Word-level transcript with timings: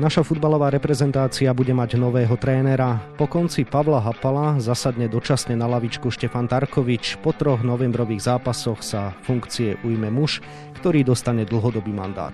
Naša 0.00 0.24
futbalová 0.24 0.72
reprezentácia 0.72 1.52
bude 1.52 1.76
mať 1.76 2.00
nového 2.00 2.32
trénera. 2.40 3.04
Po 3.20 3.28
konci 3.28 3.68
Pavla 3.68 4.00
Hapala 4.00 4.56
zasadne 4.56 5.12
dočasne 5.12 5.52
na 5.52 5.68
lavičku 5.68 6.08
Štefan 6.08 6.48
Tarkovič. 6.48 7.20
Po 7.20 7.36
troch 7.36 7.60
novembrových 7.60 8.32
zápasoch 8.32 8.80
sa 8.80 9.12
funkcie 9.28 9.76
ujme 9.84 10.08
muž, 10.08 10.40
ktorý 10.80 11.04
dostane 11.04 11.44
dlhodobý 11.44 11.92
mandát. 11.92 12.32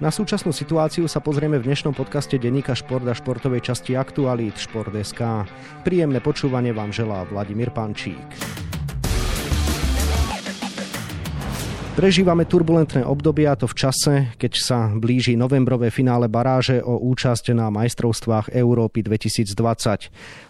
Na 0.00 0.08
súčasnú 0.08 0.56
situáciu 0.56 1.04
sa 1.04 1.20
pozrieme 1.20 1.60
v 1.60 1.68
dnešnom 1.68 1.92
podcaste 1.92 2.40
Deníka 2.40 2.72
Šport 2.72 3.04
a 3.04 3.12
športovej 3.12 3.60
časti 3.60 3.92
Aktualít 3.92 4.56
Šport.sk. 4.56 5.44
Príjemné 5.84 6.24
počúvanie 6.24 6.72
vám 6.72 6.96
želá 6.96 7.28
Vladimír 7.28 7.76
Pančík. 7.76 8.51
Prežívame 11.92 12.48
turbulentné 12.48 13.04
obdobia 13.04 13.52
to 13.52 13.68
v 13.68 13.76
čase, 13.76 14.14
keď 14.40 14.52
sa 14.56 14.88
blíži 14.96 15.36
novembrové 15.36 15.92
finále 15.92 16.24
baráže 16.24 16.80
o 16.80 16.96
účasť 16.96 17.52
na 17.52 17.68
majstrovstvách 17.68 18.48
Európy 18.48 19.04
2020. 19.04 19.52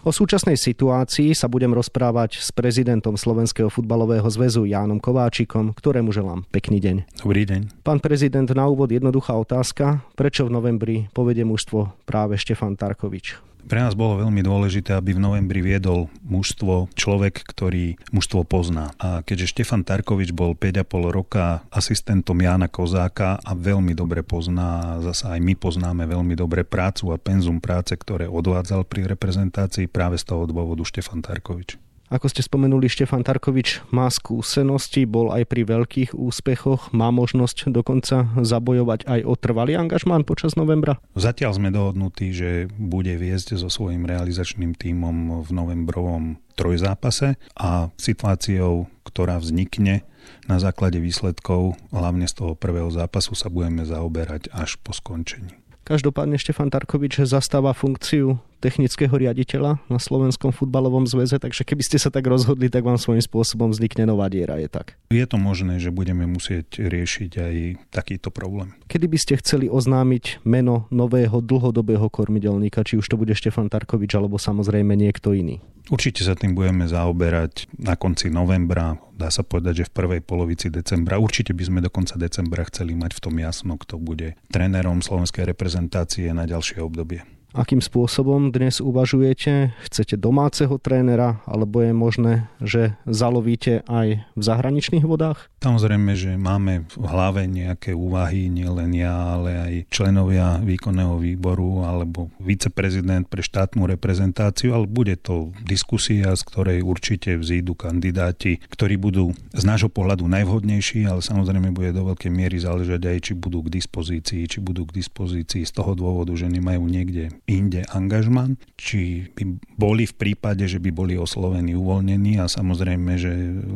O 0.07 0.15
súčasnej 0.15 0.55
situácii 0.55 1.35
sa 1.35 1.51
budem 1.51 1.75
rozprávať 1.75 2.39
s 2.39 2.47
prezidentom 2.55 3.19
Slovenského 3.19 3.67
futbalového 3.67 4.23
zväzu 4.31 4.63
Jánom 4.63 5.03
Kováčikom, 5.03 5.75
ktorému 5.75 6.15
želám 6.15 6.47
pekný 6.47 6.79
deň. 6.79 7.21
Dobrý 7.27 7.43
deň. 7.43 7.83
Pán 7.83 7.99
prezident, 7.99 8.47
na 8.47 8.63
úvod 8.71 8.95
jednoduchá 8.95 9.35
otázka. 9.35 9.99
Prečo 10.15 10.47
v 10.47 10.53
novembri 10.55 10.95
povedie 11.11 11.43
mužstvo 11.43 12.07
práve 12.07 12.39
Štefan 12.39 12.79
Tarkovič? 12.79 13.52
Pre 13.63 13.79
nás 13.79 13.95
bolo 13.95 14.19
veľmi 14.19 14.43
dôležité, 14.43 14.93
aby 14.95 15.15
v 15.15 15.23
novembri 15.23 15.63
viedol 15.63 16.11
mužstvo 16.23 16.91
človek, 16.93 17.43
ktorý 17.47 17.95
mužstvo 18.11 18.43
pozná. 18.43 18.91
A 18.99 19.23
keďže 19.23 19.55
Štefan 19.55 19.87
Tarkovič 19.87 20.35
bol 20.35 20.55
5,5 20.55 21.09
roka 21.09 21.63
asistentom 21.71 22.35
Jána 22.39 22.67
Kozáka 22.67 23.39
a 23.39 23.51
veľmi 23.55 23.95
dobre 23.95 24.23
pozná, 24.23 24.99
zasa 24.99 25.35
aj 25.35 25.39
my 25.41 25.53
poznáme 25.55 26.03
veľmi 26.07 26.35
dobre 26.35 26.63
prácu 26.67 27.11
a 27.11 27.17
penzum 27.19 27.59
práce, 27.63 27.95
ktoré 27.95 28.27
odvádzal 28.27 28.83
pri 28.87 29.07
reprezentácii 29.07 29.87
práve 29.91 30.19
z 30.19 30.27
toho 30.27 30.47
dôvodu 30.47 30.83
Štefan 30.83 31.23
Tarkovič. 31.23 31.82
Ako 32.13 32.29
ste 32.29 32.45
spomenuli, 32.45 32.85
Štefan 32.85 33.25
Tarkovič 33.25 33.89
má 33.89 34.05
skúsenosti, 34.05 35.09
bol 35.09 35.33
aj 35.33 35.49
pri 35.49 35.65
veľkých 35.65 36.13
úspechoch, 36.13 36.93
má 36.93 37.09
možnosť 37.09 37.73
dokonca 37.73 38.29
zabojovať 38.37 39.09
aj 39.09 39.19
o 39.25 39.33
trvalý 39.33 39.73
angažmán 39.73 40.21
počas 40.21 40.53
novembra? 40.53 41.01
Zatiaľ 41.17 41.57
sme 41.57 41.73
dohodnutí, 41.73 42.29
že 42.29 42.69
bude 42.69 43.17
viesť 43.17 43.57
so 43.57 43.65
svojím 43.65 44.05
realizačným 44.05 44.77
tímom 44.77 45.41
v 45.41 45.49
novembrovom 45.57 46.37
trojzápase 46.53 47.33
a 47.57 47.89
situáciou, 47.97 48.85
ktorá 49.09 49.41
vznikne 49.41 50.05
na 50.45 50.61
základe 50.61 51.01
výsledkov, 51.01 51.81
hlavne 51.89 52.29
z 52.29 52.37
toho 52.37 52.53
prvého 52.53 52.93
zápasu, 52.93 53.33
sa 53.33 53.49
budeme 53.49 53.89
zaoberať 53.89 54.53
až 54.53 54.77
po 54.85 54.93
skončení. 54.93 55.57
Každopádne 55.81 56.37
Štefan 56.37 56.69
Tarkovič 56.69 57.25
zastáva 57.25 57.73
funkciu 57.73 58.37
technického 58.63 59.11
riaditeľa 59.11 59.83
na 59.91 59.99
Slovenskom 59.99 60.55
futbalovom 60.55 61.03
zväze, 61.03 61.35
takže 61.35 61.67
keby 61.67 61.83
ste 61.83 61.99
sa 61.99 62.07
tak 62.07 62.23
rozhodli, 62.31 62.71
tak 62.71 62.87
vám 62.87 62.95
svojím 62.95 63.19
spôsobom 63.19 63.75
vznikne 63.75 64.07
nová 64.07 64.31
diera, 64.31 64.55
je 64.55 64.71
tak? 64.71 64.95
Je 65.11 65.27
to 65.27 65.35
možné, 65.35 65.83
že 65.83 65.91
budeme 65.91 66.23
musieť 66.23 66.79
riešiť 66.79 67.31
aj 67.35 67.55
takýto 67.91 68.31
problém. 68.31 68.71
Kedy 68.87 69.11
by 69.11 69.17
ste 69.19 69.33
chceli 69.43 69.67
oznámiť 69.67 70.47
meno 70.47 70.87
nového 70.87 71.43
dlhodobého 71.43 72.07
kormidelníka, 72.07 72.87
či 72.87 72.95
už 72.95 73.11
to 73.11 73.19
bude 73.19 73.35
Štefan 73.35 73.67
Tarkovič 73.67 74.15
alebo 74.15 74.39
samozrejme 74.39 74.95
niekto 74.95 75.35
iný? 75.35 75.59
Určite 75.91 76.23
sa 76.23 76.31
tým 76.31 76.55
budeme 76.55 76.87
zaoberať 76.87 77.67
na 77.75 77.99
konci 77.99 78.31
novembra, 78.31 78.95
dá 79.19 79.27
sa 79.27 79.43
povedať, 79.43 79.83
že 79.83 79.87
v 79.91 79.95
prvej 79.99 80.21
polovici 80.23 80.71
decembra. 80.71 81.19
Určite 81.19 81.51
by 81.51 81.63
sme 81.67 81.79
do 81.83 81.91
konca 81.91 82.15
decembra 82.15 82.63
chceli 82.71 82.95
mať 82.95 83.19
v 83.19 83.23
tom 83.27 83.35
jasno, 83.35 83.75
kto 83.75 83.99
bude 83.99 84.39
trénerom 84.47 85.03
slovenskej 85.03 85.43
reprezentácie 85.43 86.31
na 86.31 86.47
ďalšie 86.47 86.79
obdobie 86.79 87.27
akým 87.53 87.79
spôsobom 87.79 88.49
dnes 88.49 88.81
uvažujete? 88.81 89.77
Chcete 89.85 90.17
domáceho 90.17 90.81
trénera, 90.81 91.39
alebo 91.45 91.85
je 91.85 91.93
možné, 91.93 92.33
že 92.59 92.97
zalovíte 93.05 93.85
aj 93.85 94.25
v 94.33 94.41
zahraničných 94.41 95.05
vodách? 95.05 95.53
Samozrejme, 95.61 96.11
že 96.17 96.35
máme 96.35 96.89
v 96.91 97.05
hlave 97.07 97.47
nejaké 97.47 97.95
úvahy, 97.95 98.49
nielen 98.49 98.91
ja, 98.97 99.37
ale 99.37 99.51
aj 99.55 99.73
členovia 99.93 100.59
výkonného 100.59 101.15
výboru 101.21 101.85
alebo 101.85 102.33
viceprezident 102.41 103.29
pre 103.29 103.45
štátnu 103.45 103.85
reprezentáciu, 103.87 104.75
ale 104.75 104.89
bude 104.89 105.15
to 105.15 105.53
diskusia, 105.63 106.35
z 106.35 106.43
ktorej 106.43 106.83
určite 106.83 107.37
vzídu 107.39 107.77
kandidáti, 107.77 108.59
ktorí 108.67 108.99
budú 108.99 109.31
z 109.53 109.63
nášho 109.63 109.87
pohľadu 109.87 110.25
najvhodnejší, 110.27 111.05
ale 111.07 111.21
samozrejme 111.23 111.71
bude 111.71 111.93
do 111.95 112.11
veľkej 112.11 112.31
miery 112.33 112.57
záležať 112.59 113.01
aj, 113.07 113.17
či 113.29 113.33
budú 113.37 113.63
k 113.63 113.79
dispozícii, 113.79 114.49
či 114.49 114.59
budú 114.59 114.89
k 114.89 114.99
dispozícii 114.99 115.63
z 115.63 115.71
toho 115.71 115.93
dôvodu, 115.93 116.33
že 116.35 116.49
nemajú 116.49 116.83
niekde 116.83 117.31
inde 117.43 117.83
angažman, 117.91 118.55
či 118.79 119.27
by 119.35 119.59
boli 119.75 120.07
v 120.07 120.15
prípade, 120.15 120.63
že 120.63 120.79
by 120.79 120.95
boli 120.95 121.19
oslovení 121.19 121.75
uvoľnení 121.75 122.39
a 122.39 122.47
samozrejme, 122.47 123.19
že 123.19 123.31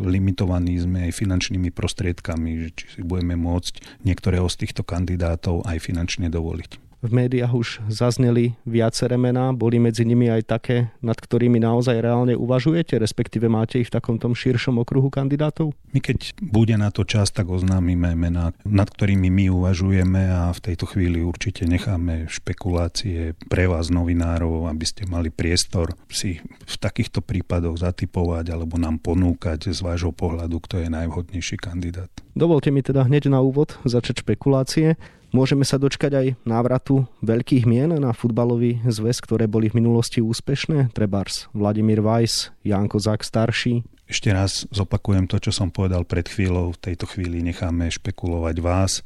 limitovaní 0.07 0.79
sme 0.79 1.11
aj 1.11 1.11
finančnými 1.11 1.75
prostriedkami, 1.75 2.71
či 2.71 2.85
si 2.95 3.01
budeme 3.03 3.35
môcť 3.35 4.03
niektorého 4.07 4.47
z 4.47 4.55
týchto 4.63 4.87
kandidátov 4.87 5.67
aj 5.67 5.83
finančne 5.83 6.31
dovoliť. 6.31 6.86
V 6.97 7.13
médiách 7.13 7.53
už 7.53 7.67
zazneli 7.93 8.57
viaceré 8.65 9.21
mená, 9.21 9.53
boli 9.53 9.77
medzi 9.77 10.01
nimi 10.01 10.33
aj 10.33 10.49
také, 10.49 10.89
nad 11.05 11.13
ktorými 11.13 11.61
naozaj 11.61 12.01
reálne 12.01 12.33
uvažujete, 12.33 12.97
respektíve 12.97 13.45
máte 13.45 13.77
ich 13.77 13.93
v 13.93 14.01
takom 14.01 14.17
tom 14.17 14.33
širšom 14.33 14.81
okruhu 14.81 15.13
kandidátov? 15.13 15.77
My 15.93 16.01
keď 16.01 16.33
bude 16.41 16.73
na 16.73 16.89
to 16.89 17.05
čas, 17.05 17.29
tak 17.29 17.53
oznámime 17.53 18.17
mená, 18.17 18.49
nad 18.65 18.89
ktorými 18.89 19.29
my 19.29 19.45
uvažujeme 19.53 20.25
a 20.25 20.49
v 20.49 20.73
tejto 20.73 20.89
chvíli 20.89 21.21
určite 21.21 21.69
necháme 21.69 22.25
špekulácie 22.33 23.37
pre 23.45 23.69
vás 23.69 23.93
novinárov, 23.93 24.65
aby 24.65 24.85
ste 24.89 25.05
mali 25.05 25.29
priestor 25.29 25.93
si 26.09 26.41
v 26.41 26.75
takýchto 26.81 27.21
prípadoch 27.21 27.77
zatypovať 27.77 28.57
alebo 28.57 28.81
nám 28.81 28.97
ponúkať 28.97 29.69
z 29.69 29.85
vášho 29.85 30.09
pohľadu, 30.09 30.57
kto 30.65 30.81
je 30.81 30.89
najvhodnejší 30.89 31.61
kandidát. 31.61 32.09
Dovolte 32.33 32.73
mi 32.73 32.81
teda 32.81 33.05
hneď 33.05 33.29
na 33.29 33.45
úvod 33.45 33.77
začať 33.85 34.25
špekulácie. 34.25 34.97
Môžeme 35.35 35.67
sa 35.67 35.75
dočkať 35.75 36.11
aj 36.15 36.27
návratu 36.47 37.03
veľkých 37.19 37.67
mien 37.67 37.91
na 37.91 38.15
futbalový 38.15 38.79
zväz, 38.87 39.19
ktoré 39.19 39.43
boli 39.43 39.67
v 39.67 39.83
minulosti 39.83 40.23
úspešné? 40.23 40.95
Trebárs 40.95 41.51
Vladimír 41.51 41.99
Weiss, 41.99 42.55
Janko 42.63 42.95
Zák 43.03 43.27
starší, 43.27 43.83
ešte 44.07 44.31
raz 44.31 44.63
zopakujem 44.71 45.27
to, 45.27 45.35
čo 45.37 45.51
som 45.51 45.67
povedal 45.67 46.07
pred 46.07 46.23
chvíľou. 46.23 46.71
V 46.73 46.79
tejto 46.79 47.05
chvíli 47.11 47.43
necháme 47.43 47.91
špekulovať 47.91 48.55
vás, 48.63 49.03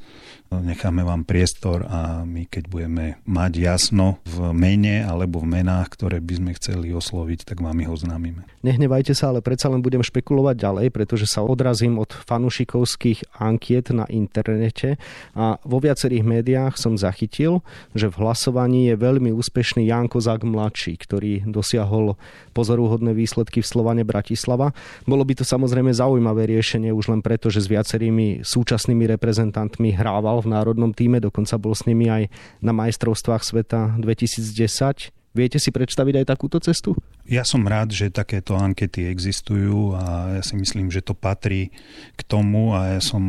necháme 0.48 1.02
vám 1.02 1.26
priestor 1.26 1.82
a 1.90 2.22
my 2.22 2.46
keď 2.46 2.70
budeme 2.70 3.18
mať 3.26 3.52
jasno 3.58 4.22
v 4.22 4.54
mene 4.54 5.02
alebo 5.02 5.42
v 5.42 5.58
menách, 5.58 5.98
ktoré 5.98 6.22
by 6.22 6.34
sme 6.38 6.50
chceli 6.54 6.94
osloviť, 6.94 7.42
tak 7.42 7.58
vám 7.58 7.82
ich 7.82 7.90
oznámime. 7.90 8.46
Nehnevajte 8.62 9.10
sa, 9.10 9.34
ale 9.34 9.42
predsa 9.42 9.66
len 9.66 9.82
budem 9.82 10.06
špekulovať 10.06 10.54
ďalej, 10.54 10.86
pretože 10.94 11.26
sa 11.26 11.42
odrazím 11.42 11.98
od 11.98 12.14
fanušikovských 12.14 13.42
ankiet 13.42 13.90
na 13.90 14.06
internete 14.06 15.02
a 15.34 15.58
vo 15.66 15.82
viacerých 15.82 16.22
médiách 16.22 16.78
som 16.78 16.94
zachytil, 16.94 17.66
že 17.98 18.06
v 18.06 18.22
hlasovaní 18.22 18.86
je 18.86 18.94
veľmi 18.94 19.34
úspešný 19.34 19.90
Janko 19.90 20.22
Zak 20.22 20.46
mladší, 20.46 20.94
ktorý 20.94 21.42
dosiahol 21.50 22.14
pozoruhodné 22.54 23.16
výsledky 23.16 23.64
v 23.64 23.70
Slovane 23.72 24.06
Bratislava 24.06 24.70
bolo 25.04 25.22
by 25.26 25.34
to 25.38 25.44
samozrejme 25.44 25.90
zaujímavé 25.92 26.48
riešenie 26.48 26.92
už 26.94 27.12
len 27.12 27.20
preto, 27.20 27.48
že 27.48 27.64
s 27.64 27.68
viacerými 27.68 28.42
súčasnými 28.42 29.06
reprezentantmi 29.16 29.94
hrával 29.94 30.42
v 30.42 30.52
národnom 30.52 30.92
týme, 30.94 31.18
dokonca 31.18 31.58
bol 31.58 31.72
s 31.76 31.84
nimi 31.84 32.08
aj 32.08 32.32
na 32.60 32.72
majstrovstvách 32.76 33.42
sveta 33.42 33.96
2010. 33.98 35.12
Viete 35.32 35.56
si 35.56 35.72
predstaviť 35.72 36.22
aj 36.22 36.26
takúto 36.28 36.60
cestu? 36.60 36.92
Ja 37.24 37.40
som 37.40 37.64
rád, 37.64 37.96
že 37.96 38.12
takéto 38.12 38.52
ankety 38.52 39.08
existujú 39.08 39.96
a 39.96 40.36
ja 40.36 40.42
si 40.44 40.60
myslím, 40.60 40.92
že 40.92 41.00
to 41.00 41.16
patrí 41.16 41.72
k 42.16 42.20
tomu 42.28 42.76
a 42.76 42.96
ja 42.96 43.00
som 43.00 43.24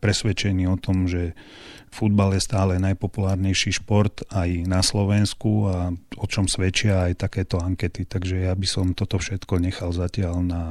presvedčený 0.00 0.66
o 0.66 0.80
tom, 0.80 1.04
že 1.06 1.36
Futbal 1.90 2.38
je 2.38 2.42
stále 2.42 2.78
najpopulárnejší 2.78 3.82
šport 3.82 4.22
aj 4.30 4.64
na 4.64 4.80
Slovensku 4.80 5.68
a 5.68 5.90
o 6.16 6.26
čom 6.30 6.46
svedčia 6.46 7.10
aj 7.10 7.26
takéto 7.26 7.58
ankety. 7.60 8.06
Takže 8.06 8.46
ja 8.48 8.54
by 8.54 8.66
som 8.66 8.96
toto 8.96 9.18
všetko 9.20 9.60
nechal 9.60 9.90
zatiaľ 9.92 10.40
na 10.40 10.62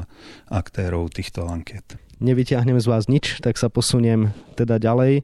aktérov 0.48 1.12
týchto 1.12 1.46
anket 1.46 2.08
nevyťahnem 2.19 2.80
z 2.80 2.88
vás 2.88 3.07
nič, 3.07 3.39
tak 3.39 3.56
sa 3.56 3.71
posuniem 3.71 4.31
teda 4.56 4.80
ďalej. 4.80 5.24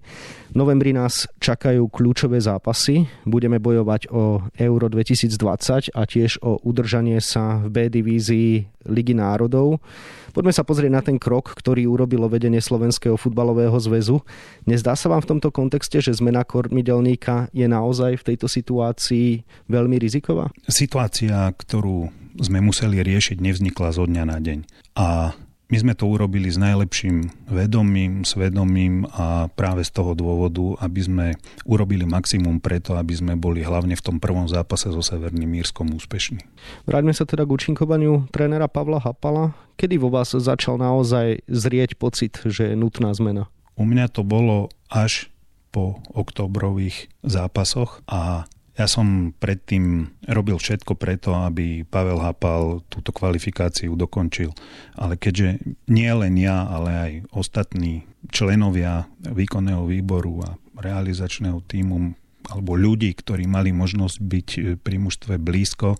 V 0.51 0.55
novembri 0.55 0.95
nás 0.95 1.27
čakajú 1.43 1.91
kľúčové 1.91 2.39
zápasy. 2.39 3.07
Budeme 3.27 3.59
bojovať 3.59 4.07
o 4.11 4.39
Euro 4.55 4.87
2020 4.87 5.91
a 5.91 6.01
tiež 6.07 6.39
o 6.39 6.59
udržanie 6.63 7.19
sa 7.19 7.59
v 7.63 7.67
B 7.71 7.77
divízii 7.91 8.71
Ligy 8.87 9.17
národov. 9.17 9.83
Poďme 10.31 10.51
sa 10.51 10.67
pozrieť 10.67 10.91
na 10.91 11.01
ten 11.03 11.15
krok, 11.15 11.55
ktorý 11.55 11.87
urobilo 11.87 12.27
vedenie 12.27 12.59
Slovenského 12.59 13.15
futbalového 13.15 13.75
zväzu. 13.79 14.19
Nezdá 14.67 14.95
sa 14.99 15.07
vám 15.07 15.23
v 15.23 15.35
tomto 15.35 15.49
kontexte, 15.51 16.03
že 16.03 16.15
zmena 16.15 16.43
kormidelníka 16.43 17.47
je 17.55 17.67
naozaj 17.67 18.19
v 18.19 18.25
tejto 18.33 18.51
situácii 18.51 19.47
veľmi 19.71 19.95
riziková? 19.95 20.51
Situácia, 20.67 21.51
ktorú 21.55 22.11
sme 22.35 22.59
museli 22.59 22.99
riešiť, 22.99 23.39
nevznikla 23.39 23.95
zo 23.95 24.03
dňa 24.03 24.23
na 24.27 24.37
deň. 24.43 24.59
A 24.99 25.31
My 25.65 25.81
sme 25.81 25.97
to 25.97 26.05
urobili 26.05 26.45
s 26.45 26.61
najlepším 26.61 27.49
vedomím, 27.49 28.21
svedomím 28.21 29.09
a 29.09 29.49
práve 29.49 29.81
z 29.81 29.97
toho 29.97 30.13
dôvodu, 30.13 30.77
aby 30.77 31.01
sme 31.01 31.25
urobili 31.65 32.05
maximum 32.05 32.61
preto, 32.61 32.93
aby 32.93 33.17
sme 33.17 33.33
boli 33.33 33.65
hlavne 33.65 33.97
v 33.97 34.05
tom 34.05 34.21
prvom 34.21 34.45
zápase 34.45 34.93
so 34.93 35.01
Severným 35.01 35.49
Mírskom 35.49 35.89
úspešní. 35.97 36.45
Vráťme 36.85 37.17
sa 37.17 37.25
teda 37.25 37.49
k 37.49 37.53
účinkovaniu 37.57 38.29
trénera 38.29 38.69
Pavla 38.69 39.01
Hapala. 39.01 39.57
Kedy 39.73 39.97
vo 39.97 40.13
vás 40.13 40.37
začal 40.37 40.77
naozaj 40.77 41.41
zrieť 41.49 41.97
pocit, 41.97 42.37
že 42.45 42.69
je 42.71 42.75
nutná 42.77 43.09
zmena? 43.17 43.49
U 43.73 43.89
mňa 43.89 44.13
to 44.13 44.21
bolo 44.21 44.69
až 44.87 45.33
po 45.73 45.99
oktobrových 46.13 47.09
zápasoch 47.25 48.05
a 48.07 48.47
ja 48.75 48.91
som 48.91 49.31
predtým 49.39 50.11
robil 50.27 50.59
všetko 50.59 50.99
preto, 50.99 51.31
aby 51.31 51.87
Pavel 51.87 52.19
Hapal 52.19 52.83
túto 52.91 53.15
kvalifikáciu 53.15 53.95
dokončil. 53.95 54.51
Ale 54.99 55.15
keďže 55.15 55.63
nie 55.87 56.11
len 56.11 56.35
ja, 56.35 56.67
ale 56.67 56.91
aj 56.91 57.11
ostatní 57.31 58.03
členovia 58.27 59.07
výkonného 59.23 59.87
výboru 59.87 60.43
a 60.43 60.49
realizačného 60.75 61.63
týmu 61.63 62.19
alebo 62.45 62.77
ľudí, 62.77 63.09
ktorí 63.09 63.49
mali 63.49 63.73
možnosť 63.73 64.17
byť 64.21 64.49
pri 64.85 64.97
mužstve 65.01 65.41
blízko, 65.41 65.97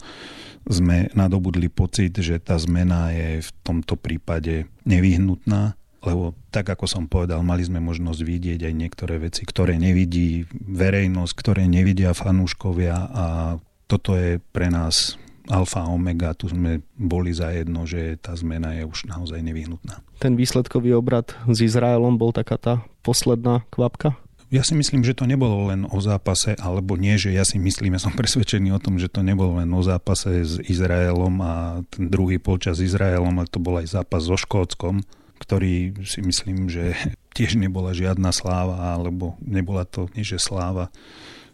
sme 0.70 1.10
nadobudli 1.18 1.74
pocit, 1.74 2.14
že 2.22 2.38
tá 2.38 2.58
zmena 2.62 3.10
je 3.10 3.42
v 3.42 3.50
tomto 3.66 3.98
prípade 3.98 4.70
nevyhnutná 4.86 5.74
lebo 6.06 6.38
tak 6.54 6.70
ako 6.70 6.86
som 6.86 7.04
povedal, 7.10 7.42
mali 7.42 7.66
sme 7.66 7.82
možnosť 7.82 8.22
vidieť 8.22 8.60
aj 8.70 8.74
niektoré 8.74 9.16
veci, 9.18 9.44
ktoré 9.44 9.76
nevidí 9.76 10.46
verejnosť, 10.54 11.34
ktoré 11.34 11.64
nevidia 11.66 12.14
fanúškovia 12.14 12.96
a 12.96 13.26
toto 13.86 14.18
je 14.18 14.42
pre 14.54 14.70
nás 14.74 15.18
alfa 15.46 15.86
a 15.86 15.92
omega, 15.94 16.34
tu 16.34 16.50
sme 16.50 16.82
boli 16.98 17.30
za 17.30 17.54
jedno, 17.54 17.86
že 17.86 18.18
tá 18.18 18.34
zmena 18.34 18.74
je 18.74 18.84
už 18.86 19.06
naozaj 19.06 19.42
nevyhnutná. 19.46 20.02
Ten 20.18 20.34
výsledkový 20.34 20.98
obrad 20.98 21.38
s 21.46 21.62
Izraelom 21.62 22.18
bol 22.18 22.34
taká 22.34 22.58
tá 22.58 22.74
posledná 23.06 23.62
kvapka? 23.70 24.18
Ja 24.54 24.62
si 24.62 24.78
myslím, 24.78 25.02
že 25.02 25.18
to 25.18 25.26
nebolo 25.26 25.74
len 25.74 25.90
o 25.90 25.98
zápase, 25.98 26.54
alebo 26.62 26.94
nie, 26.96 27.18
že 27.18 27.34
ja 27.34 27.42
si 27.42 27.58
myslím, 27.58 27.98
ja 27.98 28.02
som 28.02 28.14
presvedčený 28.14 28.78
o 28.78 28.80
tom, 28.82 29.02
že 29.02 29.10
to 29.10 29.26
nebolo 29.26 29.58
len 29.58 29.70
o 29.74 29.82
zápase 29.82 30.46
s 30.46 30.62
Izraelom 30.62 31.36
a 31.42 31.54
ten 31.90 32.14
druhý 32.14 32.38
polčas 32.38 32.78
s 32.78 32.86
Izraelom, 32.86 33.42
ale 33.42 33.50
to 33.50 33.58
bol 33.58 33.82
aj 33.82 33.90
zápas 33.90 34.22
so 34.22 34.38
Škótskom, 34.38 35.02
ktorý 35.46 35.94
si 36.02 36.26
myslím, 36.26 36.68
že 36.68 36.98
tiež 37.38 37.62
nebola 37.62 37.94
žiadna 37.94 38.34
sláva, 38.34 38.98
alebo 38.98 39.38
nebola 39.38 39.86
to 39.86 40.10
nie 40.18 40.26
sláva, 40.42 40.90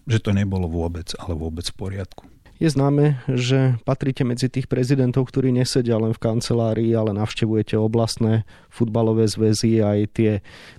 že 0.08 0.24
to 0.24 0.32
nebolo 0.32 0.72
vôbec, 0.72 1.12
ale 1.20 1.36
vôbec 1.36 1.68
v 1.68 1.76
poriadku. 1.76 2.31
Je 2.62 2.70
známe, 2.70 3.18
že 3.26 3.82
patríte 3.90 4.22
medzi 4.22 4.46
tých 4.46 4.70
prezidentov, 4.70 5.34
ktorí 5.34 5.50
nesedia 5.50 5.98
len 5.98 6.14
v 6.14 6.22
kancelárii, 6.22 6.94
ale 6.94 7.10
navštevujete 7.10 7.74
oblastné 7.74 8.46
futbalové 8.70 9.26
zväzy, 9.26 9.82
aj 9.82 10.00
tie 10.14 10.32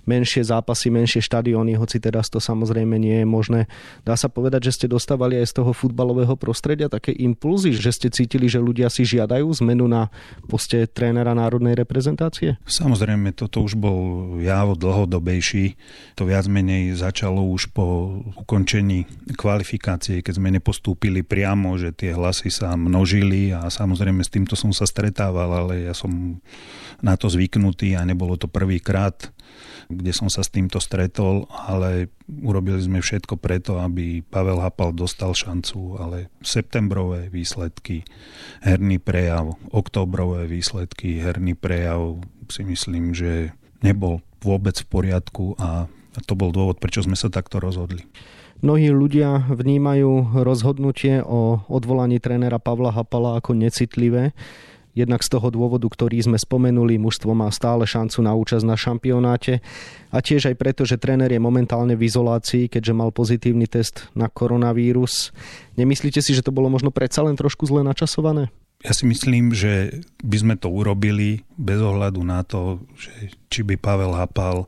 menšie 0.07 0.47
zápasy, 0.47 0.87
menšie 0.87 1.19
štadióny, 1.19 1.75
hoci 1.75 1.99
teraz 1.99 2.31
to 2.31 2.39
samozrejme 2.39 2.95
nie 2.95 3.19
je 3.19 3.27
možné. 3.27 3.61
Dá 4.07 4.15
sa 4.15 4.31
povedať, 4.31 4.71
že 4.71 4.79
ste 4.79 4.87
dostávali 4.87 5.35
aj 5.43 5.51
z 5.51 5.53
toho 5.59 5.75
futbalového 5.75 6.39
prostredia 6.39 6.87
také 6.87 7.11
impulzy, 7.19 7.75
že 7.75 7.91
ste 7.91 8.07
cítili, 8.07 8.47
že 8.47 8.63
ľudia 8.63 8.87
si 8.87 9.03
žiadajú 9.03 9.51
zmenu 9.59 9.83
na 9.83 10.07
poste 10.47 10.87
trénera 10.87 11.35
národnej 11.35 11.75
reprezentácie? 11.75 12.55
Samozrejme, 12.63 13.35
toto 13.35 13.59
už 13.59 13.75
bol 13.75 14.39
jávo 14.39 14.79
dlhodobejší. 14.79 15.75
To 16.15 16.23
viac 16.31 16.47
menej 16.47 16.95
začalo 16.95 17.43
už 17.43 17.75
po 17.75 18.15
ukončení 18.39 19.03
kvalifikácie, 19.35 20.23
keď 20.23 20.39
sme 20.39 20.47
nepostúpili 20.47 21.27
priamo 21.27 21.72
že 21.75 21.95
tie 21.95 22.13
hlasy 22.13 22.49
sa 22.49 22.73
množili 22.73 23.53
a 23.53 23.67
samozrejme 23.69 24.21
s 24.23 24.33
týmto 24.33 24.53
som 24.53 24.71
sa 24.71 24.87
stretával, 24.87 25.49
ale 25.51 25.89
ja 25.89 25.93
som 25.93 26.41
na 27.03 27.19
to 27.19 27.27
zvyknutý 27.27 27.97
a 27.97 28.07
nebolo 28.07 28.39
to 28.39 28.47
prvýkrát, 28.47 29.33
kde 29.91 30.11
som 30.15 30.31
sa 30.31 30.41
s 30.41 30.49
týmto 30.49 30.79
stretol, 30.79 31.45
ale 31.51 32.09
urobili 32.27 32.79
sme 32.79 33.03
všetko 33.03 33.35
preto, 33.37 33.77
aby 33.81 34.23
Pavel 34.23 34.63
Hapal 34.63 34.95
dostal 34.95 35.35
šancu, 35.35 35.99
ale 35.99 36.31
septembrové 36.39 37.27
výsledky, 37.27 38.07
herný 38.63 38.97
prejav, 38.97 39.59
oktobrové 39.69 40.47
výsledky, 40.47 41.19
herný 41.19 41.53
prejav 41.53 42.23
si 42.47 42.63
myslím, 42.63 43.11
že 43.11 43.51
nebol 43.83 44.23
vôbec 44.39 44.75
v 44.79 44.87
poriadku 44.87 45.55
a 45.59 45.87
to 46.23 46.37
bol 46.37 46.53
dôvod, 46.53 46.77
prečo 46.77 47.01
sme 47.01 47.17
sa 47.17 47.27
takto 47.27 47.57
rozhodli. 47.57 48.05
Mnohí 48.63 48.95
ľudia 48.95 49.43
vnímajú 49.51 50.39
rozhodnutie 50.39 51.19
o 51.19 51.59
odvolaní 51.67 52.23
trénera 52.23 52.63
Pavla 52.63 52.95
Hapala 52.95 53.35
ako 53.35 53.59
necitlivé. 53.59 54.31
Jednak 54.95 55.19
z 55.19 55.35
toho 55.35 55.51
dôvodu, 55.51 55.83
ktorý 55.83 56.23
sme 56.23 56.39
spomenuli, 56.39 56.95
mužstvo 56.95 57.35
má 57.35 57.51
stále 57.51 57.83
šancu 57.83 58.23
na 58.23 58.31
účasť 58.31 58.63
na 58.63 58.79
šampionáte 58.79 59.59
a 60.15 60.23
tiež 60.23 60.47
aj 60.47 60.55
preto, 60.55 60.87
že 60.87 60.95
tréner 60.95 61.27
je 61.27 61.43
momentálne 61.43 61.99
v 61.99 62.07
izolácii, 62.07 62.71
keďže 62.71 62.95
mal 62.95 63.11
pozitívny 63.11 63.67
test 63.67 64.07
na 64.15 64.31
koronavírus. 64.31 65.35
Nemyslíte 65.75 66.23
si, 66.23 66.31
že 66.31 66.39
to 66.39 66.55
bolo 66.55 66.71
možno 66.71 66.87
predsa 66.87 67.19
len 67.19 67.35
trošku 67.35 67.67
zle 67.67 67.83
načasované? 67.83 68.47
Ja 68.83 68.91
si 68.91 69.07
myslím, 69.07 69.55
že 69.55 70.03
by 70.27 70.37
sme 70.43 70.55
to 70.59 70.67
urobili 70.67 71.47
bez 71.55 71.79
ohľadu 71.79 72.19
na 72.27 72.43
to, 72.43 72.83
že 72.99 73.31
či 73.47 73.63
by 73.63 73.79
Pavel 73.79 74.11
Hapal 74.11 74.67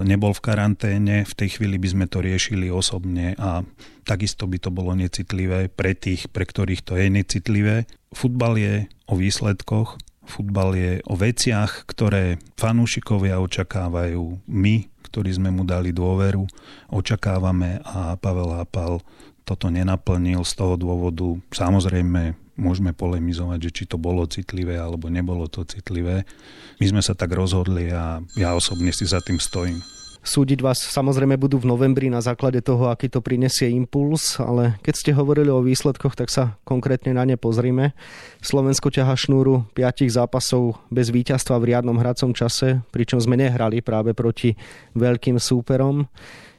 nebol 0.00 0.32
v 0.32 0.40
karanténe, 0.40 1.28
v 1.28 1.34
tej 1.36 1.60
chvíli 1.60 1.76
by 1.76 1.88
sme 1.92 2.06
to 2.08 2.24
riešili 2.24 2.72
osobne 2.72 3.36
a 3.36 3.60
takisto 4.08 4.48
by 4.48 4.56
to 4.56 4.72
bolo 4.72 4.96
necitlivé 4.96 5.68
pre 5.68 5.92
tých, 5.92 6.32
pre 6.32 6.48
ktorých 6.48 6.80
to 6.80 6.96
je 6.96 7.12
necitlivé. 7.12 7.84
Futbal 8.16 8.56
je 8.56 8.74
o 9.04 9.20
výsledkoch, 9.20 10.00
futbal 10.24 10.72
je 10.72 10.92
o 11.04 11.20
veciach, 11.20 11.84
ktoré 11.84 12.40
fanúšikovia 12.56 13.44
očakávajú. 13.44 14.40
My, 14.48 14.88
ktorí 15.04 15.36
sme 15.36 15.52
mu 15.52 15.68
dali 15.68 15.92
dôveru, 15.92 16.48
očakávame 16.96 17.84
a 17.84 18.16
Pavel 18.16 18.56
Hapal 18.56 19.04
toto 19.44 19.66
nenaplnil 19.68 20.46
z 20.48 20.52
toho 20.54 20.78
dôvodu. 20.78 21.36
Samozrejme, 21.50 22.38
môžeme 22.60 22.92
polemizovať, 22.92 23.58
že 23.66 23.70
či 23.72 23.84
to 23.88 23.96
bolo 23.96 24.28
citlivé 24.28 24.76
alebo 24.76 25.08
nebolo 25.08 25.48
to 25.48 25.64
citlivé. 25.64 26.28
My 26.76 26.86
sme 26.86 27.00
sa 27.00 27.16
tak 27.16 27.32
rozhodli 27.32 27.88
a 27.88 28.20
ja 28.36 28.52
osobne 28.52 28.92
si 28.92 29.08
za 29.08 29.24
tým 29.24 29.40
stojím. 29.40 29.80
Súdiť 30.20 30.60
vás 30.60 30.76
samozrejme 30.76 31.40
budú 31.40 31.56
v 31.56 31.72
novembri 31.72 32.12
na 32.12 32.20
základe 32.20 32.60
toho, 32.60 32.92
aký 32.92 33.08
to 33.08 33.24
prinesie 33.24 33.72
impuls, 33.72 34.36
ale 34.36 34.76
keď 34.84 34.94
ste 35.00 35.16
hovorili 35.16 35.48
o 35.48 35.64
výsledkoch, 35.64 36.12
tak 36.12 36.28
sa 36.28 36.60
konkrétne 36.68 37.16
na 37.16 37.24
ne 37.24 37.40
pozrime. 37.40 37.96
Slovensko 38.44 38.92
ťaha 38.92 39.16
šnúru 39.16 39.64
piatich 39.72 40.12
zápasov 40.12 40.76
bez 40.92 41.08
víťazstva 41.08 41.56
v 41.56 41.72
riadnom 41.72 41.96
hracom 41.96 42.36
čase, 42.36 42.84
pričom 42.92 43.16
sme 43.16 43.40
nehrali 43.40 43.80
práve 43.80 44.12
proti 44.12 44.60
veľkým 44.92 45.40
súperom. 45.40 46.04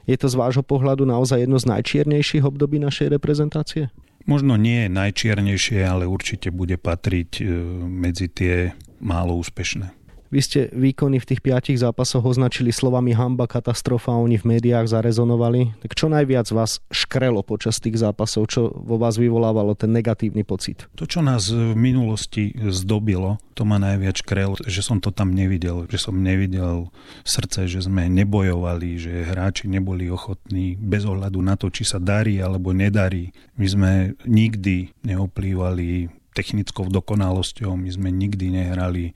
Je 0.10 0.18
to 0.18 0.26
z 0.26 0.42
vášho 0.42 0.66
pohľadu 0.66 1.06
naozaj 1.06 1.46
jedno 1.46 1.62
z 1.62 1.70
najčiernejších 1.70 2.42
období 2.42 2.82
našej 2.82 3.14
reprezentácie? 3.14 3.94
Možno 4.26 4.58
nie 4.58 4.86
je 4.86 4.94
najčiernejšie, 4.94 5.80
ale 5.86 6.06
určite 6.06 6.54
bude 6.54 6.78
patriť 6.78 7.32
e, 7.42 7.46
medzi 7.86 8.28
tie 8.30 8.76
málo 9.02 9.38
úspešné. 9.42 10.01
Vy 10.32 10.40
ste 10.40 10.60
výkony 10.72 11.20
v 11.20 11.28
tých 11.28 11.44
piatich 11.44 11.76
zápasoch 11.76 12.24
označili 12.24 12.72
slovami 12.72 13.12
hamba, 13.12 13.52
katastrofa, 13.52 14.16
oni 14.16 14.40
v 14.40 14.56
médiách 14.56 14.88
zarezonovali. 14.88 15.76
Tak 15.84 15.92
čo 15.92 16.08
najviac 16.08 16.48
vás 16.56 16.80
škrelo 16.88 17.44
počas 17.44 17.84
tých 17.84 18.00
zápasov? 18.00 18.48
Čo 18.48 18.72
vo 18.72 18.96
vás 18.96 19.20
vyvolávalo 19.20 19.76
ten 19.76 19.92
negatívny 19.92 20.48
pocit? 20.48 20.88
To, 20.96 21.04
čo 21.04 21.20
nás 21.20 21.52
v 21.52 21.76
minulosti 21.76 22.56
zdobilo, 22.56 23.44
to 23.60 23.68
ma 23.68 23.76
najviac 23.76 24.24
škrelo, 24.24 24.56
že 24.64 24.80
som 24.80 25.04
to 25.04 25.12
tam 25.12 25.36
nevidel, 25.36 25.84
že 25.92 26.00
som 26.00 26.16
nevidel 26.16 26.88
srdce, 27.28 27.68
že 27.68 27.84
sme 27.84 28.08
nebojovali, 28.08 28.90
že 29.04 29.28
hráči 29.28 29.68
neboli 29.68 30.08
ochotní 30.08 30.80
bez 30.80 31.04
ohľadu 31.04 31.44
na 31.44 31.60
to, 31.60 31.68
či 31.68 31.84
sa 31.84 32.00
darí 32.00 32.40
alebo 32.40 32.72
nedarí. 32.72 33.36
My 33.60 33.68
sme 33.68 33.92
nikdy 34.24 34.96
neoplývali 35.04 36.21
technickou 36.32 36.88
dokonalosťou, 36.88 37.76
my 37.76 37.90
sme 37.92 38.10
nikdy 38.10 38.52
nehrali 38.52 39.14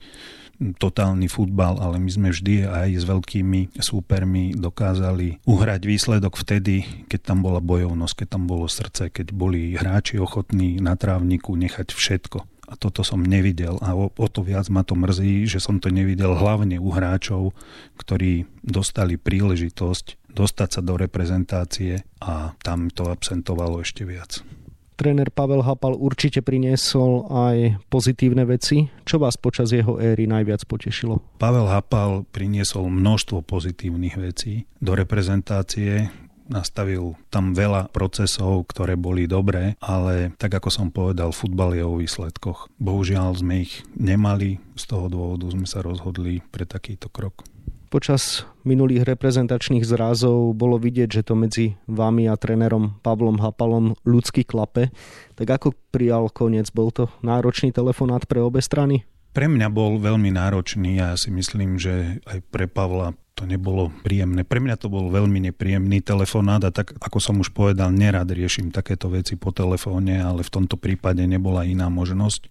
totálny 0.56 1.28
futbal, 1.28 1.76
ale 1.76 2.00
my 2.00 2.08
sme 2.08 2.28
vždy 2.32 2.64
aj 2.64 2.88
s 2.96 3.04
veľkými 3.04 3.76
súpermi 3.76 4.56
dokázali 4.56 5.44
uhrať 5.44 5.80
výsledok 5.84 6.32
vtedy, 6.40 7.04
keď 7.12 7.20
tam 7.32 7.44
bola 7.44 7.60
bojovnosť, 7.60 8.24
keď 8.24 8.28
tam 8.32 8.48
bolo 8.48 8.64
srdce, 8.64 9.12
keď 9.12 9.36
boli 9.36 9.76
hráči 9.76 10.16
ochotní 10.16 10.80
na 10.80 10.96
trávniku 10.96 11.52
nechať 11.52 11.92
všetko. 11.92 12.38
A 12.66 12.74
toto 12.74 13.06
som 13.06 13.22
nevidel 13.22 13.78
a 13.78 13.94
o, 13.94 14.10
o 14.10 14.26
to 14.26 14.42
viac 14.42 14.66
ma 14.74 14.82
to 14.82 14.98
mrzí, 14.98 15.46
že 15.46 15.62
som 15.62 15.78
to 15.78 15.86
nevidel 15.86 16.34
hlavne 16.34 16.82
u 16.82 16.90
hráčov, 16.90 17.54
ktorí 17.94 18.48
dostali 18.64 19.14
príležitosť 19.14 20.26
dostať 20.36 20.68
sa 20.68 20.80
do 20.84 21.00
reprezentácie 21.00 22.04
a 22.20 22.52
tam 22.60 22.92
to 22.92 23.08
absentovalo 23.08 23.80
ešte 23.80 24.04
viac. 24.04 24.44
Tréner 24.96 25.28
Pavel 25.28 25.60
Hapal 25.60 25.92
určite 25.92 26.40
priniesol 26.40 27.28
aj 27.28 27.84
pozitívne 27.92 28.48
veci. 28.48 28.88
Čo 29.04 29.20
vás 29.20 29.36
počas 29.36 29.68
jeho 29.68 30.00
éry 30.00 30.24
najviac 30.24 30.64
potešilo? 30.64 31.20
Pavel 31.36 31.68
Hapal 31.68 32.24
priniesol 32.32 32.88
množstvo 32.88 33.44
pozitívnych 33.44 34.16
vecí 34.16 34.64
do 34.80 34.96
reprezentácie. 34.96 36.08
nastavil 36.48 37.18
tam 37.28 37.52
veľa 37.52 37.90
procesov, 37.90 38.70
ktoré 38.70 38.94
boli 38.94 39.26
dobré, 39.26 39.74
ale 39.82 40.32
tak 40.38 40.56
ako 40.58 40.68
som 40.70 40.88
povedal, 40.94 41.34
futbal 41.34 41.74
je 41.74 41.84
o 41.84 41.98
výsledkoch. 41.98 42.70
Bohužiaľ 42.78 43.36
sme 43.36 43.66
ich 43.66 43.82
nemali, 43.98 44.62
z 44.78 44.84
toho 44.86 45.10
dôvodu 45.10 45.46
sme 45.50 45.66
sa 45.66 45.82
rozhodli 45.82 46.40
pre 46.40 46.64
takýto 46.64 47.10
krok. 47.10 47.42
Počas 47.86 48.42
minulých 48.66 49.06
reprezentačných 49.06 49.86
zrázov 49.86 50.58
bolo 50.58 50.74
vidieť, 50.76 51.08
že 51.08 51.22
to 51.22 51.38
medzi 51.38 51.78
vami 51.86 52.26
a 52.26 52.34
trénerom 52.34 52.98
Pavlom 53.00 53.38
Hapalom 53.38 53.94
ľudský 54.02 54.42
klape. 54.42 54.90
Tak 55.38 55.46
ako 55.46 55.68
prijal 55.94 56.26
koniec? 56.34 56.74
Bol 56.74 56.90
to 56.90 57.06
náročný 57.22 57.70
telefonát 57.70 58.26
pre 58.26 58.42
obe 58.42 58.58
strany? 58.58 59.06
Pre 59.30 59.46
mňa 59.46 59.68
bol 59.70 60.02
veľmi 60.02 60.32
náročný 60.32 60.98
ja 60.98 61.14
si 61.14 61.28
myslím, 61.30 61.76
že 61.76 62.24
aj 62.26 62.42
pre 62.50 62.66
Pavla 62.66 63.14
to 63.36 63.44
nebolo 63.44 63.92
príjemné. 64.00 64.48
Pre 64.48 64.56
mňa 64.56 64.80
to 64.80 64.88
bol 64.88 65.12
veľmi 65.12 65.52
nepríjemný 65.52 66.00
telefonát 66.00 66.64
a 66.64 66.72
tak, 66.72 66.96
ako 66.96 67.20
som 67.20 67.36
už 67.44 67.52
povedal, 67.52 67.92
nerad 67.92 68.24
riešim 68.32 68.72
takéto 68.72 69.12
veci 69.12 69.36
po 69.36 69.52
telefóne, 69.52 70.24
ale 70.24 70.40
v 70.40 70.48
tomto 70.48 70.80
prípade 70.80 71.20
nebola 71.28 71.68
iná 71.68 71.92
možnosť. 71.92 72.48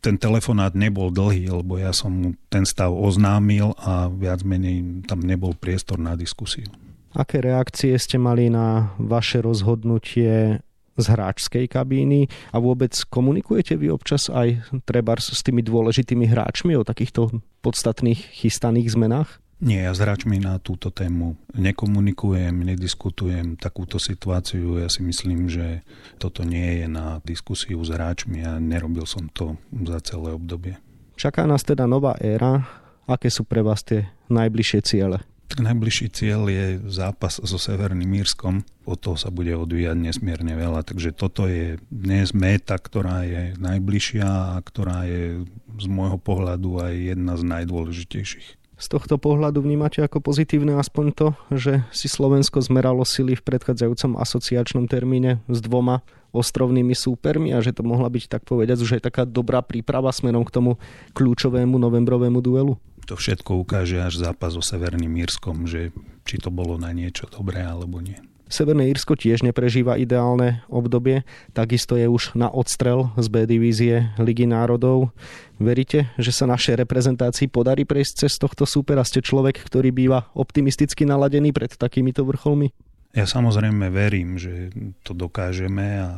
Ten 0.00 0.16
telefonát 0.16 0.72
nebol 0.72 1.12
dlhý, 1.12 1.52
lebo 1.52 1.76
ja 1.76 1.92
som 1.92 2.10
mu 2.10 2.28
ten 2.48 2.64
stav 2.64 2.90
oznámil 2.90 3.76
a 3.76 4.08
viac 4.08 4.40
menej 4.40 5.04
tam 5.04 5.20
nebol 5.20 5.52
priestor 5.52 6.00
na 6.00 6.16
diskusiu. 6.16 6.66
Aké 7.12 7.44
reakcie 7.44 7.92
ste 8.00 8.16
mali 8.16 8.48
na 8.48 8.96
vaše 8.96 9.44
rozhodnutie 9.44 10.64
z 10.96 11.04
hráčskej 11.08 11.68
kabíny 11.68 12.28
a 12.52 12.60
vôbec 12.60 12.92
komunikujete 13.12 13.76
vy 13.76 13.92
občas 13.92 14.32
aj 14.32 14.64
treba 14.88 15.16
s 15.20 15.40
tými 15.44 15.60
dôležitými 15.60 16.24
hráčmi 16.24 16.72
o 16.76 16.88
takýchto 16.88 17.32
podstatných 17.60 18.32
chystaných 18.32 18.96
zmenách? 18.96 19.40
Nie, 19.62 19.86
ja 19.86 19.94
s 19.94 20.02
hráčmi 20.02 20.42
na 20.42 20.58
túto 20.58 20.90
tému 20.90 21.38
nekomunikujem, 21.54 22.66
nediskutujem 22.66 23.54
takúto 23.54 24.02
situáciu. 24.02 24.82
Ja 24.82 24.90
si 24.90 25.06
myslím, 25.06 25.46
že 25.46 25.86
toto 26.18 26.42
nie 26.42 26.82
je 26.82 26.90
na 26.90 27.22
diskusiu 27.22 27.78
s 27.86 27.94
hráčmi 27.94 28.42
a 28.42 28.58
nerobil 28.58 29.06
som 29.06 29.30
to 29.30 29.54
za 29.86 30.02
celé 30.02 30.34
obdobie. 30.34 30.82
Čaká 31.14 31.46
nás 31.46 31.62
teda 31.62 31.86
nová 31.86 32.18
éra. 32.18 32.66
Aké 33.06 33.30
sú 33.30 33.46
pre 33.46 33.62
vás 33.62 33.86
tie 33.86 34.10
najbližšie 34.34 34.80
ciele? 34.82 35.22
Tak 35.46 35.62
najbližší 35.62 36.10
cieľ 36.10 36.50
je 36.50 36.82
zápas 36.90 37.38
so 37.38 37.54
Severným 37.54 38.10
Mírskom. 38.10 38.66
Od 38.82 38.98
toho 38.98 39.14
sa 39.14 39.30
bude 39.30 39.54
odvíjať 39.54 39.94
nesmierne 39.94 40.58
veľa. 40.58 40.82
Takže 40.82 41.14
toto 41.14 41.46
je 41.46 41.78
dnes 41.86 42.34
meta, 42.34 42.74
ktorá 42.74 43.22
je 43.30 43.54
najbližšia 43.62 44.26
a 44.26 44.58
ktorá 44.58 45.06
je 45.06 45.46
z 45.78 45.86
môjho 45.86 46.18
pohľadu 46.18 46.82
aj 46.82 47.14
jedna 47.14 47.38
z 47.38 47.42
najdôležitejších 47.46 48.61
z 48.82 48.86
tohto 48.90 49.14
pohľadu 49.14 49.62
vnímate 49.62 50.02
ako 50.02 50.18
pozitívne 50.18 50.74
aspoň 50.74 51.06
to, 51.14 51.28
že 51.54 51.86
si 51.94 52.10
Slovensko 52.10 52.58
zmeralo 52.58 53.06
sily 53.06 53.38
v 53.38 53.46
predchádzajúcom 53.46 54.18
asociačnom 54.18 54.90
termíne 54.90 55.38
s 55.46 55.62
dvoma 55.62 56.02
ostrovnými 56.34 56.90
súpermi 56.90 57.54
a 57.54 57.62
že 57.62 57.70
to 57.70 57.86
mohla 57.86 58.10
byť 58.10 58.26
tak 58.26 58.42
povedať 58.42 58.82
už 58.82 58.98
aj 58.98 59.02
taká 59.06 59.22
dobrá 59.22 59.62
príprava 59.62 60.10
smerom 60.10 60.42
k 60.42 60.50
tomu 60.50 60.82
kľúčovému 61.14 61.78
novembrovému 61.78 62.42
duelu? 62.42 62.74
To 63.06 63.14
všetko 63.14 63.62
ukáže 63.62 64.02
až 64.02 64.18
zápas 64.18 64.58
so 64.58 64.62
Severným 64.64 65.14
Mírskom, 65.14 65.70
že 65.70 65.94
či 66.26 66.42
to 66.42 66.50
bolo 66.50 66.74
na 66.74 66.90
niečo 66.90 67.30
dobré 67.30 67.62
alebo 67.62 68.02
nie. 68.02 68.18
Severné 68.52 68.92
Írsko 68.92 69.16
tiež 69.16 69.40
neprežíva 69.40 69.96
ideálne 69.96 70.60
obdobie, 70.68 71.24
takisto 71.56 71.96
je 71.96 72.04
už 72.04 72.36
na 72.36 72.52
odstrel 72.52 73.08
z 73.16 73.26
B 73.32 73.48
divízie 73.48 74.12
Ligy 74.20 74.44
národov. 74.44 75.08
Veríte, 75.56 76.12
že 76.20 76.36
sa 76.36 76.44
našej 76.44 76.84
reprezentácii 76.84 77.48
podarí 77.48 77.88
prejsť 77.88 78.28
cez 78.28 78.36
tohto 78.36 78.68
súpera? 78.68 79.08
Ste 79.08 79.24
človek, 79.24 79.56
ktorý 79.56 79.88
býva 79.88 80.28
optimisticky 80.36 81.08
naladený 81.08 81.56
pred 81.56 81.72
takýmito 81.72 82.28
vrcholmi? 82.28 82.76
Ja 83.16 83.24
samozrejme 83.24 83.88
verím, 83.88 84.36
že 84.36 84.68
to 85.00 85.16
dokážeme 85.16 85.86
a 86.04 86.08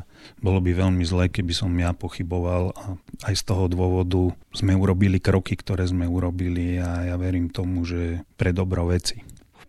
bolo 0.42 0.58
by 0.58 0.74
veľmi 0.74 1.06
zlé, 1.06 1.30
keby 1.30 1.54
som 1.54 1.70
ja 1.78 1.94
pochyboval 1.94 2.74
a 2.74 2.98
aj 3.30 3.34
z 3.34 3.42
toho 3.46 3.70
dôvodu 3.70 4.34
sme 4.50 4.74
urobili 4.74 5.22
kroky, 5.22 5.54
ktoré 5.54 5.86
sme 5.86 6.10
urobili 6.10 6.82
a 6.82 7.14
ja 7.14 7.16
verím 7.18 7.46
tomu, 7.46 7.86
že 7.86 8.26
pre 8.34 8.50
dobro 8.50 8.90
veci 8.90 9.22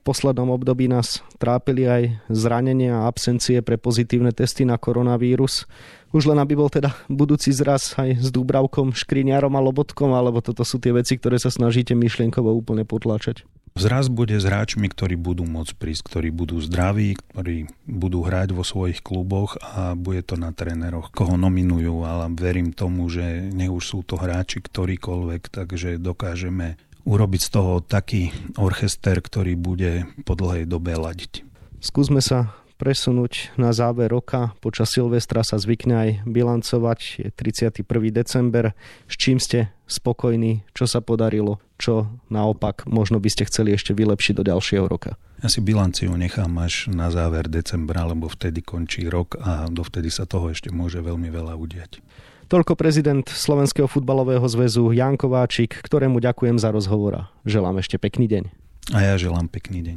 poslednom 0.06 0.54
období 0.54 0.86
nás 0.86 1.26
trápili 1.42 1.90
aj 1.90 2.04
zranenia 2.30 3.02
a 3.02 3.10
absencie 3.10 3.66
pre 3.66 3.82
pozitívne 3.82 4.30
testy 4.30 4.62
na 4.62 4.78
koronavírus. 4.78 5.66
Už 6.14 6.30
len 6.30 6.38
aby 6.38 6.54
bol 6.54 6.70
teda 6.70 6.94
budúci 7.10 7.50
zraz 7.50 7.98
aj 7.98 8.22
s 8.22 8.30
Dúbravkom, 8.30 8.94
Škriňárom 8.94 9.58
a 9.58 9.66
Lobotkom, 9.66 10.14
alebo 10.14 10.46
toto 10.46 10.62
sú 10.62 10.78
tie 10.78 10.94
veci, 10.94 11.18
ktoré 11.18 11.42
sa 11.42 11.50
snažíte 11.50 11.98
myšlienkovo 11.98 12.54
úplne 12.54 12.86
potlačať. 12.86 13.44
Zraz 13.76 14.08
bude 14.08 14.40
s 14.40 14.48
hráčmi, 14.48 14.88
ktorí 14.88 15.20
budú 15.20 15.44
môcť 15.44 15.76
prísť, 15.76 16.08
ktorí 16.08 16.32
budú 16.32 16.64
zdraví, 16.64 17.20
ktorí 17.20 17.68
budú 17.84 18.24
hrať 18.24 18.56
vo 18.56 18.64
svojich 18.64 19.04
kluboch 19.04 19.60
a 19.60 20.00
bude 20.00 20.24
to 20.24 20.40
na 20.40 20.56
tréneroch, 20.56 21.12
koho 21.12 21.36
nominujú, 21.36 22.08
ale 22.08 22.32
verím 22.40 22.72
tomu, 22.72 23.12
že 23.12 23.52
nech 23.52 23.68
už 23.68 23.84
sú 23.84 24.00
to 24.08 24.16
hráči 24.16 24.64
ktorýkoľvek, 24.64 25.52
takže 25.52 26.00
dokážeme 26.00 26.80
urobiť 27.06 27.42
z 27.42 27.50
toho 27.54 27.74
taký 27.80 28.34
orchester, 28.58 29.22
ktorý 29.22 29.54
bude 29.56 30.10
po 30.26 30.34
dlhej 30.34 30.66
dobe 30.66 30.98
ladiť. 30.98 31.46
Skúsme 31.80 32.20
sa 32.20 32.58
presunúť 32.76 33.56
na 33.56 33.72
záver 33.72 34.12
roka. 34.12 34.52
Počas 34.60 34.92
Silvestra 34.92 35.46
sa 35.48 35.56
zvykne 35.56 35.96
aj 35.96 36.10
bilancovať. 36.28 37.00
Je 37.24 37.30
31. 37.32 37.88
december. 38.12 38.76
S 39.08 39.16
čím 39.16 39.40
ste 39.40 39.72
spokojní? 39.88 40.68
Čo 40.76 40.90
sa 40.90 41.00
podarilo? 41.00 41.64
Čo 41.80 42.10
naopak 42.28 42.84
možno 42.90 43.22
by 43.24 43.30
ste 43.32 43.48
chceli 43.48 43.76
ešte 43.76 43.96
vylepšiť 43.96 44.34
do 44.36 44.44
ďalšieho 44.44 44.86
roka? 44.90 45.16
Ja 45.44 45.48
si 45.52 45.60
bilanciu 45.60 46.16
nechám 46.16 46.52
až 46.60 46.90
na 46.92 47.12
záver 47.12 47.48
decembra, 47.52 48.08
lebo 48.08 48.28
vtedy 48.32 48.64
končí 48.64 49.08
rok 49.08 49.40
a 49.40 49.68
dovtedy 49.68 50.08
sa 50.10 50.26
toho 50.26 50.52
ešte 50.52 50.72
môže 50.72 51.00
veľmi 51.04 51.28
veľa 51.28 51.54
udiať. 51.56 52.00
Toľko 52.46 52.78
prezident 52.78 53.26
Slovenského 53.26 53.90
futbalového 53.90 54.46
zväzu 54.46 54.94
Jan 54.94 55.18
Kováčik, 55.18 55.82
ktorému 55.82 56.22
ďakujem 56.22 56.62
za 56.62 56.70
rozhovor 56.70 57.14
a 57.18 57.24
želám 57.42 57.82
ešte 57.82 57.98
pekný 57.98 58.30
deň. 58.30 58.44
A 58.94 59.02
ja 59.02 59.14
želám 59.18 59.50
pekný 59.50 59.82
deň. 59.82 59.96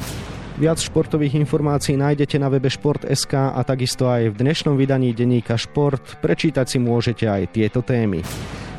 Viac 0.57 0.81
športových 0.81 1.37
informácií 1.37 2.00
nájdete 2.00 2.40
na 2.40 2.49
webe 2.49 2.73
Šport.sk 2.73 3.52
a 3.52 3.61
takisto 3.69 4.09
aj 4.09 4.33
v 4.33 4.38
dnešnom 4.40 4.81
vydaní 4.81 5.12
denníka 5.12 5.61
Šport. 5.61 6.00
Prečítať 6.25 6.64
si 6.64 6.81
môžete 6.81 7.28
aj 7.28 7.52
tieto 7.52 7.85
témy. 7.85 8.25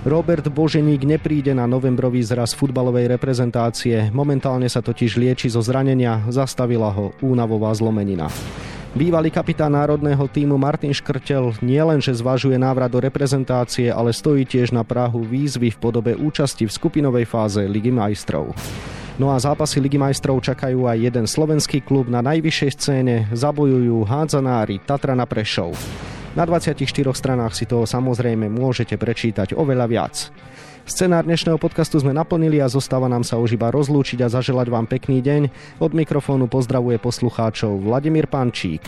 Robert 0.02 0.50
Boženík 0.50 1.06
nepríde 1.06 1.54
na 1.54 1.70
novembrový 1.70 2.26
zraz 2.26 2.58
futbalovej 2.58 3.06
reprezentácie. 3.06 4.10
Momentálne 4.10 4.66
sa 4.66 4.82
totiž 4.82 5.22
lieči 5.22 5.46
zo 5.46 5.62
zranenia, 5.62 6.26
zastavila 6.34 6.90
ho 6.90 7.14
únavová 7.22 7.70
zlomenina. 7.78 8.34
Bývalý 8.90 9.30
kapitán 9.30 9.78
národného 9.78 10.26
týmu 10.26 10.58
Martin 10.58 10.90
Škrtel 10.90 11.54
nielenže 11.62 12.10
zvažuje 12.10 12.58
návrat 12.58 12.90
do 12.90 12.98
reprezentácie, 12.98 13.94
ale 13.94 14.10
stojí 14.10 14.50
tiež 14.50 14.74
na 14.74 14.82
Prahu 14.82 15.22
výzvy 15.22 15.70
v 15.70 15.78
podobe 15.78 16.18
účasti 16.18 16.66
v 16.66 16.74
skupinovej 16.74 17.30
fáze 17.30 17.62
Ligy 17.70 17.94
majstrov. 17.94 18.50
No 19.22 19.30
a 19.30 19.38
zápasy 19.38 19.78
Ligy 19.78 20.02
majstrov 20.02 20.42
čakajú 20.42 20.90
aj 20.90 21.06
jeden 21.06 21.30
slovenský 21.30 21.86
klub 21.86 22.10
na 22.10 22.26
najvyššej 22.26 22.72
scéne, 22.74 23.16
zabojujú 23.30 24.10
hádzanári 24.10 24.82
Tatra 24.82 25.14
na 25.14 25.30
Prešov. 25.30 25.78
Na 26.34 26.50
24 26.50 26.82
stranách 27.14 27.54
si 27.54 27.70
toho 27.70 27.86
samozrejme 27.86 28.50
môžete 28.50 28.98
prečítať 28.98 29.54
oveľa 29.54 29.86
viac. 29.86 30.34
Scenár 30.90 31.22
dnešného 31.22 31.62
podcastu 31.62 32.02
sme 32.02 32.18
naplnili 32.18 32.58
a 32.58 32.66
zostáva 32.66 33.06
nám 33.06 33.22
sa 33.22 33.38
už 33.38 33.54
iba 33.54 33.70
rozlúčiť 33.70 34.26
a 34.26 34.32
zaželať 34.34 34.74
vám 34.74 34.90
pekný 34.90 35.22
deň. 35.22 35.42
Od 35.78 35.94
mikrofónu 35.94 36.50
pozdravuje 36.50 36.98
poslucháčov 36.98 37.86
Vladimír 37.86 38.26
Pančík. 38.26 38.82